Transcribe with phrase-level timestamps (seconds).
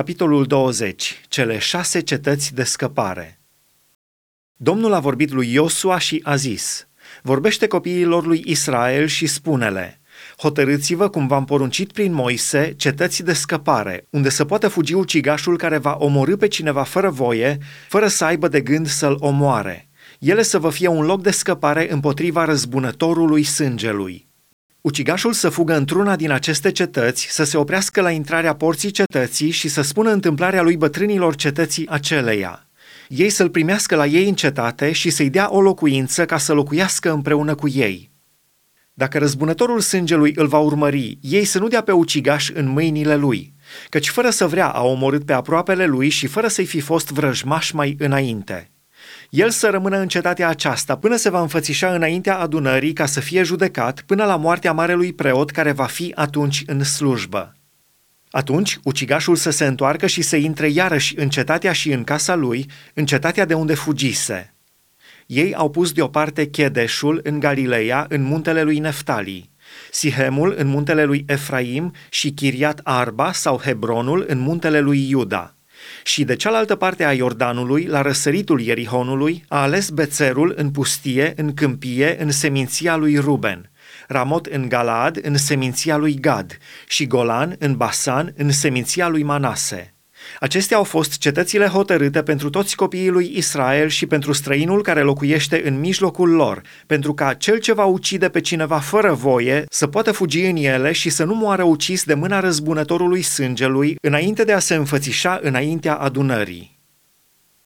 [0.00, 1.20] Capitolul 20.
[1.28, 3.40] Cele șase cetăți de scăpare.
[4.56, 6.88] Domnul a vorbit lui Iosua și a zis,
[7.22, 10.00] Vorbește copiilor lui Israel și spune-le,
[10.36, 15.78] Hotărâți-vă cum v-am poruncit prin Moise cetăți de scăpare, unde să poată fugi ucigașul care
[15.78, 17.58] va omorâ pe cineva fără voie,
[17.88, 19.88] fără să aibă de gând să-l omoare.
[20.18, 24.29] Ele să vă fie un loc de scăpare împotriva răzbunătorului sângelui.
[24.80, 29.68] Ucigașul să fugă într-una din aceste cetăți, să se oprească la intrarea porții cetății și
[29.68, 32.66] să spună întâmplarea lui bătrânilor cetății aceleia.
[33.08, 37.10] Ei să-l primească la ei în cetate și să-i dea o locuință ca să locuiască
[37.10, 38.10] împreună cu ei.
[38.92, 43.54] Dacă răzbunătorul sângelui îl va urmări, ei să nu dea pe ucigaș în mâinile lui,
[43.88, 47.70] căci fără să vrea a omorât pe aproapele lui și fără să-i fi fost vrăjmaș
[47.70, 48.70] mai înainte
[49.30, 53.42] el să rămână în cetatea aceasta până se va înfățișa înaintea adunării ca să fie
[53.42, 57.54] judecat până la moartea marelui preot care va fi atunci în slujbă.
[58.30, 62.66] Atunci, ucigașul să se întoarcă și să intre iarăși în cetatea și în casa lui,
[62.94, 64.54] în cetatea de unde fugise.
[65.26, 69.50] Ei au pus deoparte Chedeșul în Galileea, în muntele lui Neftali,
[69.90, 75.54] Sihemul în muntele lui Efraim și Chiriat Arba sau Hebronul în muntele lui Iuda–
[76.02, 81.54] și de cealaltă parte a Iordanului, la răsăritul Ierihonului, a ales Bețerul în pustie, în
[81.54, 83.70] câmpie, în seminția lui Ruben,
[84.08, 86.58] Ramot în Galaad, în seminția lui Gad,
[86.88, 89.94] și Golan în Basan, în seminția lui Manase.
[90.40, 95.62] Acestea au fost cetățile hotărâte pentru toți copiii lui Israel și pentru străinul care locuiește
[95.64, 100.12] în mijlocul lor, pentru ca cel ce va ucide pe cineva fără voie să poată
[100.12, 104.58] fugi în ele și să nu moară ucis de mâna răzbunătorului sângelui înainte de a
[104.58, 106.79] se înfățișa înaintea adunării.